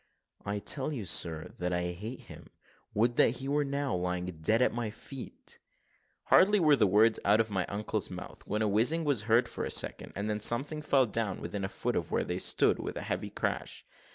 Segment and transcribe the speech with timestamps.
[0.43, 2.49] "I tell you, sir, that I hate him
[2.95, 5.59] would that he were now lying dead at my feet!"
[6.23, 9.63] Hardly were the words out of my uncle's mouth, when a whizzing was heard for
[9.63, 12.97] a second, and then something fell down within a foot of where they stood, with
[12.97, 13.85] a heavy crash.